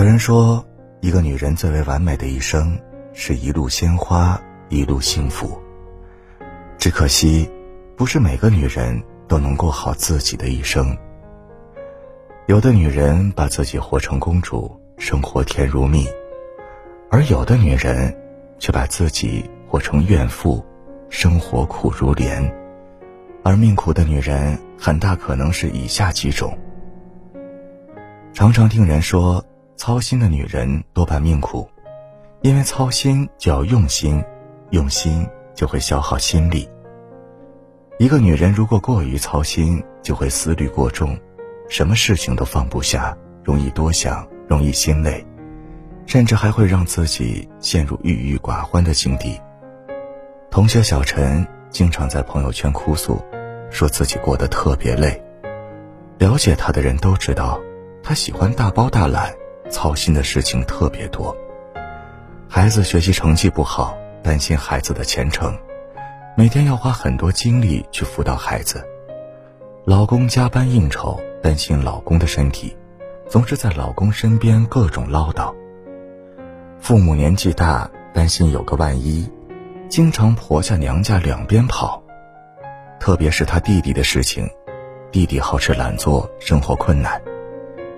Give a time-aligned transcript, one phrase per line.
[0.00, 0.64] 有人说，
[1.02, 2.80] 一个女人最为完美的一生，
[3.12, 5.60] 是一路鲜花，一路幸福。
[6.78, 7.46] 只可惜，
[7.98, 10.96] 不是每个女人都能过好自己的一生。
[12.46, 16.06] 有的女人把自己活成公主，生活甜如蜜；
[17.10, 18.16] 而有的女人，
[18.58, 20.64] 却把自己活成怨妇，
[21.10, 22.42] 生活苦如莲。
[23.42, 26.58] 而命苦的女人，很大可能是以下几种。
[28.32, 29.44] 常常听人说。
[29.80, 31.66] 操心的女人多半命苦，
[32.42, 34.22] 因为操心就要用心，
[34.72, 36.68] 用心就会消耗心力。
[37.98, 41.18] 一个女人如果过于操心，就会思虑过重，
[41.70, 45.26] 什么事情都放不下，容易多想，容易心累，
[46.04, 49.40] 甚至还会让自己陷入郁郁寡欢的境地。
[50.50, 53.18] 同学小陈经常在朋友圈哭诉，
[53.70, 55.18] 说自己过得特别累。
[56.18, 57.58] 了解他的人都知道，
[58.02, 59.39] 他喜欢大包大揽。
[59.70, 61.34] 操心的事情特别多，
[62.48, 65.56] 孩子学习成绩不好，担心孩子的前程，
[66.36, 68.80] 每天要花很多精力去辅导孩子；
[69.84, 72.76] 老公加班应酬，担心老公的身体，
[73.28, 75.54] 总是在老公身边各种唠叨；
[76.80, 79.30] 父母年纪大，担心有个万一，
[79.88, 82.02] 经常婆家娘家两边跑；
[82.98, 84.50] 特别是他弟弟的事情，
[85.12, 87.22] 弟弟好吃懒做，生活困难，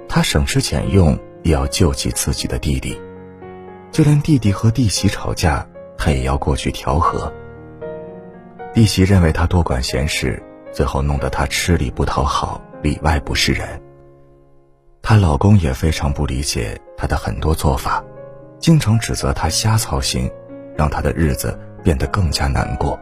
[0.07, 1.19] 他省吃俭用。
[1.43, 3.01] 也要救济自己的弟弟，
[3.91, 5.67] 就连弟弟和弟媳吵架，
[5.98, 7.33] 他也要过去调和。
[8.73, 13.81] 弟媳认为他多管闲事，最后弄得他吃里不讨好，里外不是人。
[15.03, 18.03] 她老公也非常不理解她的很多做法，
[18.59, 20.31] 经常指责她瞎操心，
[20.77, 22.98] 让她的日子变得更加难过。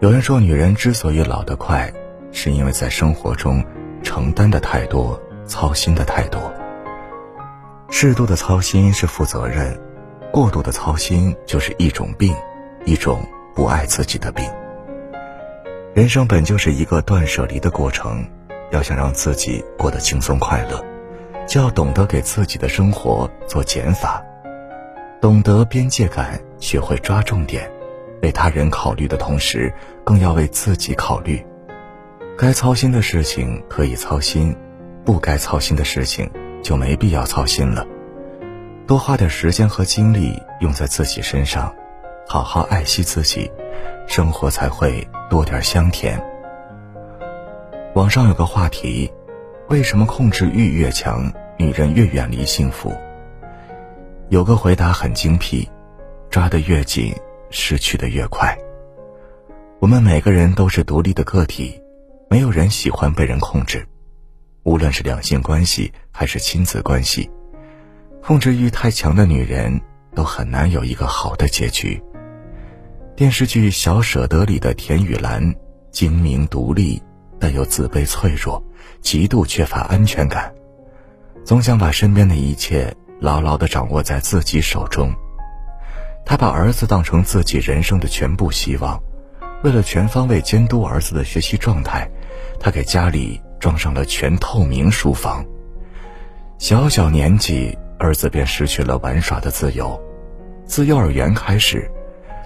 [0.00, 1.90] 有人说，女人之所以老得快，
[2.32, 3.64] 是因为在生活中
[4.02, 6.52] 承担的太多，操心的太多。
[7.94, 9.78] 适度的操心是负责任，
[10.32, 12.34] 过度的操心就是一种病，
[12.86, 13.22] 一种
[13.54, 14.44] 不爱自己的病。
[15.94, 18.26] 人生本就是一个断舍离的过程，
[18.70, 20.82] 要想让自己过得轻松快乐，
[21.46, 24.24] 就要懂得给自己的生活做减法，
[25.20, 27.70] 懂得边界感，学会抓重点，
[28.22, 29.72] 为他人考虑的同时，
[30.02, 31.44] 更要为自己考虑。
[32.38, 34.56] 该操心的事情可以操心，
[35.04, 36.28] 不该操心的事情。
[36.62, 37.86] 就没必要操心了，
[38.86, 41.74] 多花点时间和精力用在自己身上，
[42.26, 43.50] 好好爱惜自己，
[44.06, 46.22] 生活才会多点香甜。
[47.94, 49.12] 网上有个话题：
[49.68, 52.96] 为什么控制欲越强，女人越远离幸福？
[54.28, 55.68] 有个回答很精辟：
[56.30, 57.14] 抓得越紧，
[57.50, 58.56] 失去的越快。
[59.78, 61.82] 我们每个人都是独立的个体，
[62.30, 63.86] 没有人喜欢被人控制。
[64.64, 67.28] 无论是两性关系还是亲子关系，
[68.22, 69.80] 控制欲太强的女人
[70.14, 72.00] 都很难有一个好的结局。
[73.16, 75.54] 电视剧《小舍得》里的田雨岚，
[75.90, 77.02] 精明独立，
[77.40, 78.62] 但又自卑脆弱，
[79.00, 80.54] 极度缺乏安全感，
[81.44, 85.12] 总想把身边的一切牢牢地掌握在自己手中。
[86.24, 89.02] 她把儿子当成自己人生的全部希望，
[89.64, 92.08] 为了全方位监督儿子的学习状态，
[92.60, 93.42] 她给家里。
[93.62, 95.46] 装上了全透明书房。
[96.58, 100.02] 小小年纪，儿子便失去了玩耍的自由。
[100.64, 101.88] 自幼儿园开始，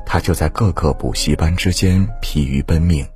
[0.05, 3.07] 他就在各个补习班之间疲于奔命。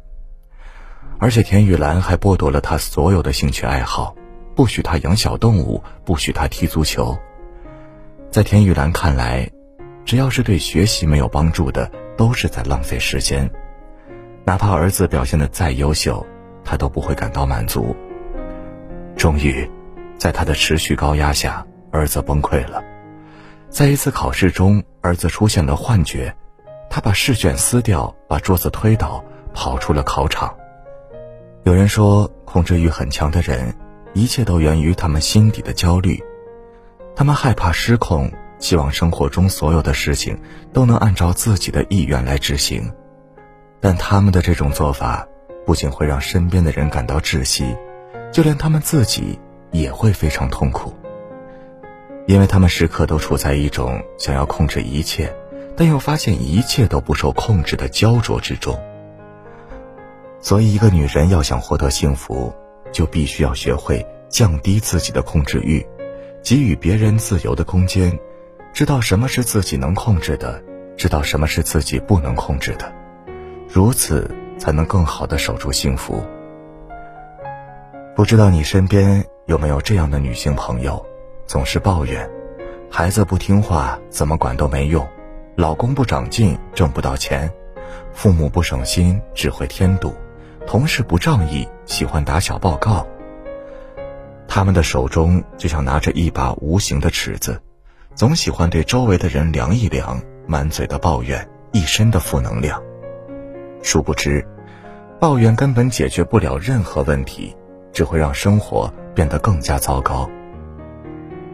[1.19, 4.17] 而且田雨岚还剥夺了他所有的兴趣爱好，
[4.57, 7.15] 不许他养小动物，不许他踢足球。
[8.31, 9.51] 在田雨岚看来，
[10.07, 13.51] 只要是对学习没有帮助的，都是在浪费时间。
[14.47, 16.27] 哪怕儿子表现的再优秀。
[16.65, 17.95] 他都不会感到满足。
[19.17, 19.69] 终于，
[20.19, 22.83] 在他的持续高压下，儿子崩溃了。
[23.69, 26.35] 在一次考试中，儿子出现了幻觉，
[26.89, 29.23] 他把试卷撕掉，把桌子推倒，
[29.53, 30.55] 跑出了考场。
[31.65, 33.75] 有人说，控制欲很强的人，
[34.15, 36.21] 一切都源于他们心底的焦虑。
[37.15, 40.41] 他们害怕失控，希望生活中所有的事情
[40.73, 42.91] 都能按照自己的意愿来执行，
[43.79, 45.27] 但他们的这种做法。
[45.67, 47.77] 不仅会让身边的人感到窒息，
[48.33, 49.39] 就连他们自己
[49.71, 50.93] 也会非常痛苦，
[52.27, 55.33] 因为他们时刻都处在一种想要控制一切，
[55.77, 58.79] 但又发现一切都不受控制的焦灼之中。
[60.41, 62.53] 所以，一个女人要想获得幸福，
[62.91, 65.87] 就必须要学会降低自己的控制欲，
[66.43, 68.19] 给予别人自由的空间，
[68.73, 70.63] 知道什么是自己能控制的，
[70.97, 72.91] 知道什么是自己不能控制的，
[73.69, 74.29] 如此。
[74.61, 76.23] 才能更好的守住幸福。
[78.15, 81.05] 不知道你身边有没有这样的女性朋友，
[81.47, 82.29] 总是抱怨，
[82.91, 85.03] 孩子不听话，怎么管都没用；
[85.57, 87.49] 老公不长进，挣不到钱；
[88.13, 90.11] 父母不省心，只会添堵；
[90.67, 93.07] 同事不仗义，喜欢打小报告。
[94.47, 97.63] 他们的手中就像拿着一把无形的尺子，
[98.15, 102.83] 总喜欢对周围的人量一量，满嘴的抱怨，一身的负能量。
[103.83, 104.47] 殊不知，
[105.19, 107.57] 抱怨根本解决不了任何问题，
[107.93, 110.29] 只会让生活变得更加糟糕。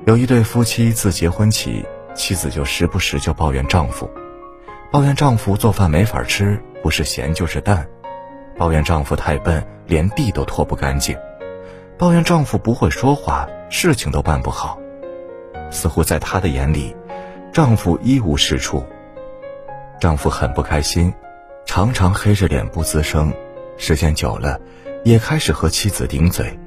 [0.06, 1.84] 有一对夫妻自结婚起，
[2.14, 4.08] 妻子就时不时就抱怨丈夫，
[4.90, 7.86] 抱怨丈夫做饭没法吃，不是咸就是淡，
[8.56, 11.16] 抱怨丈夫太笨，连地都拖不干净，
[11.98, 14.78] 抱怨丈夫不会说话，事情都办不好。
[15.70, 16.94] 似乎在她的眼里，
[17.52, 18.84] 丈夫一无是处。
[20.00, 21.12] 丈夫很不开心。
[21.66, 23.34] 常常黑着脸不吱声，
[23.76, 24.58] 时间久了，
[25.04, 26.58] 也开始和妻子顶嘴，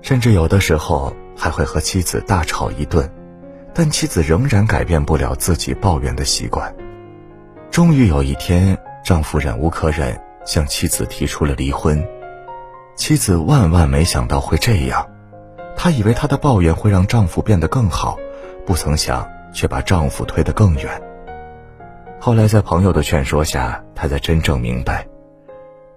[0.00, 3.10] 甚至有的时候还会和妻子大吵一顿，
[3.74, 6.72] 但妻子仍然改变不了自己抱怨的习惯。
[7.70, 12.06] 终于有一天，丈夫忍无可忍，向妻子提出了离婚。
[12.96, 15.08] 妻子万万没想到会这样，
[15.74, 18.16] 她以为她的抱怨会让丈夫变得更好，
[18.66, 21.02] 不曾想却把丈夫推得更远。
[22.20, 25.06] 后来，在朋友的劝说下，他才真正明白，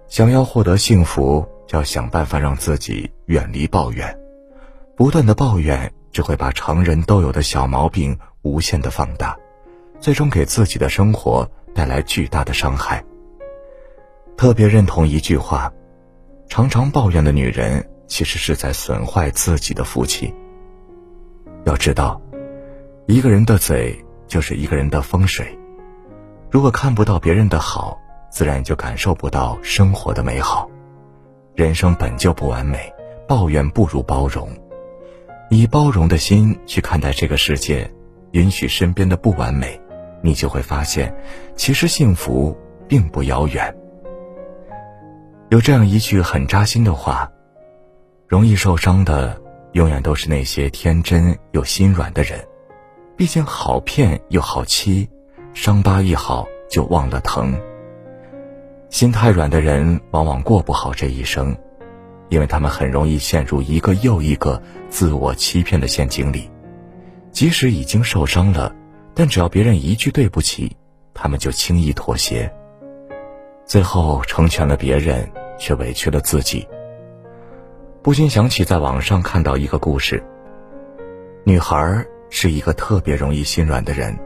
[0.06, 4.16] 想要获得幸福，就要想办法让自己远离抱怨。
[4.96, 9.36] 不断的抱怨只会把常人都有的小毛病无限的放大，
[9.98, 13.04] 最终给自己的生活带来巨大的伤害。
[14.36, 15.72] 特别认同一句话：
[16.48, 20.32] 常常抱怨的女人，其实是在损坏自己的福气。
[21.64, 22.20] 要知道，
[23.06, 23.98] 一个人的嘴
[24.28, 25.58] 就是一个人的风水。
[26.52, 27.98] 如果看不到别人的好，
[28.30, 30.68] 自然就感受不到生活的美好。
[31.54, 32.92] 人生本就不完美，
[33.26, 34.50] 抱怨不如包容。
[35.48, 37.90] 以包容的心去看待这个世界，
[38.32, 39.80] 允许身边的不完美，
[40.20, 41.16] 你就会发现，
[41.56, 42.54] 其实幸福
[42.86, 43.74] 并不遥远。
[45.48, 47.32] 有这样一句很扎心的话：
[48.28, 49.40] 容易受伤的，
[49.72, 52.46] 永远都是那些天真又心软的人。
[53.16, 55.08] 毕竟好骗又好欺。
[55.54, 57.54] 伤疤一好就忘了疼。
[58.88, 61.56] 心太软的人往往过不好这一生，
[62.28, 66.50] 因为他们很容易陷入一个又一个自我欺骗的陷阱里。
[67.30, 68.74] 即使已经受伤了，
[69.14, 70.76] 但只要别人一句对不起，
[71.14, 72.52] 他们就轻易妥协，
[73.64, 76.66] 最后成全了别人，却委屈了自己。
[78.02, 80.22] 不禁想起在网上看到一个故事：
[81.44, 84.18] 女孩是一个特别容易心软的人。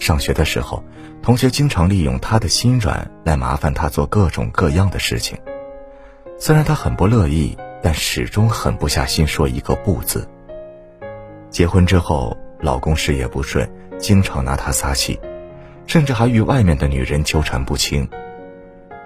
[0.00, 0.82] 上学的时候，
[1.22, 5.38] 同学经常利用他的心软来麻烦他做各种各样的事情。
[6.38, 10.26] 虽然他很不乐意，但始终狠不下心说一个不字。
[11.50, 15.20] 结婚之后，老公事业不顺，经常拿她撒气，
[15.86, 18.08] 甚至还与外面的女人纠缠不清。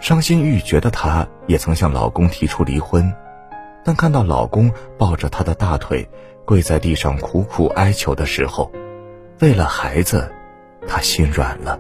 [0.01, 3.13] 伤心欲绝的她，也曾向老公提出离婚，
[3.85, 6.09] 但看到老公抱着她的大腿，
[6.45, 8.71] 跪在地上苦苦哀求的时候，
[9.41, 10.31] 为了孩子。
[10.87, 11.79] 她心软了。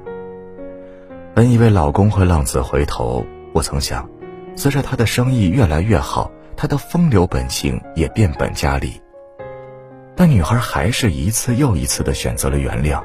[1.34, 4.08] 本以为老公会浪子回头，不曾想，
[4.56, 9.00] 随着他的生意越来越好，他的风流本性也变本加厉。
[10.14, 13.02] 但女孩还是一次又一次的选择了原谅，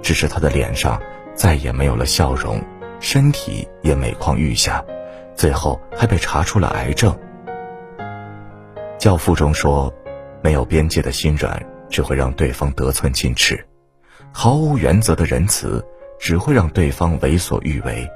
[0.00, 0.98] 只是她的脸上
[1.34, 2.58] 再也没有了笑容，
[3.00, 4.82] 身体也每况愈下，
[5.34, 7.14] 最后还被查出了癌症。
[8.98, 9.92] 教父中说
[10.42, 13.62] ：“没有边界的心软，只会让对方得寸进尺。”
[14.32, 15.84] 毫无原则的仁慈，
[16.18, 18.08] 只会让对方为所欲为。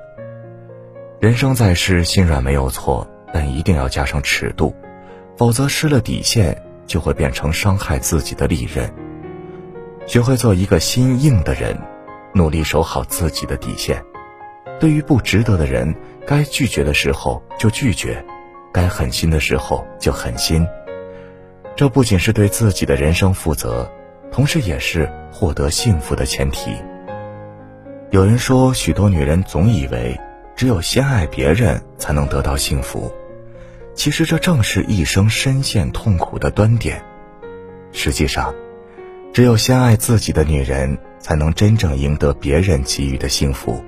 [1.20, 4.74] 人生在世，心软没有错，但一定要加上尺度，
[5.36, 8.90] 否则失了底线，就会变成伤害自己的利刃。
[10.06, 11.76] 学会做一个心硬的人，
[12.32, 14.02] 努力守好自己的底线。
[14.80, 15.94] 对于不值得的人，
[16.26, 18.24] 该拒绝的时候就拒绝，
[18.72, 20.66] 该狠心的时候就狠心。
[21.74, 23.90] 这不仅是对自己的人生负责。
[24.36, 26.76] 同时，也是获得幸福的前提。
[28.10, 30.20] 有人说，许多女人总以为
[30.54, 33.10] 只有先爱别人才能得到幸福，
[33.94, 37.02] 其实这正是一生深陷痛苦的端点。
[37.92, 38.54] 实际上，
[39.32, 43.82] 只有先爱自己的女人，才能真正赢得别人给予的幸福。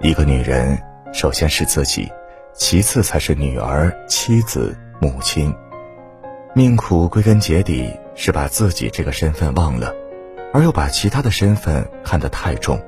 [0.00, 0.80] 一个女人，
[1.12, 2.10] 首先是自己，
[2.54, 5.54] 其次才是女儿、妻子、母亲。
[6.54, 7.90] 命苦归根结底。
[8.16, 9.94] 是把自己这个身份忘了，
[10.52, 12.78] 而又把其他的身份看得太重。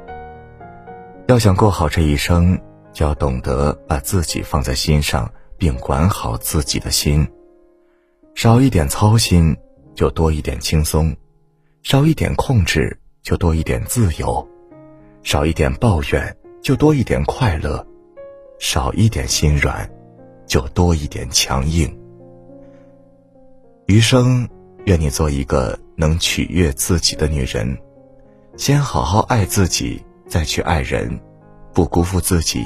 [1.26, 2.60] 要想过好这一生，
[2.92, 7.26] 就要懂得把自己放在心上，并管好自己的心。
[8.34, 9.56] 少一点操心，
[9.94, 11.14] 就多一点轻松；
[11.82, 14.46] 少一点控制，就多一点自由；
[15.22, 17.82] 少一点抱怨，就多一点快乐；
[18.58, 19.90] 少一点心软，
[20.46, 22.01] 就多一点强硬。
[23.86, 24.48] 余生，
[24.84, 27.76] 愿你做一个能取悦自己的女人，
[28.56, 31.20] 先好好爱自己，再去爱人，
[31.74, 32.64] 不辜负自己，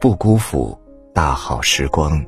[0.00, 0.78] 不辜负
[1.14, 2.24] 大好时光。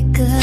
[0.00, 0.39] 经历